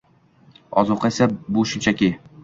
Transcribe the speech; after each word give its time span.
Ozuqa 0.81 1.11
esa— 1.13 1.27
bu 1.57 1.65
shunchaki… 1.73 2.09